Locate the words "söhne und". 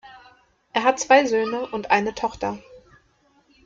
1.27-1.91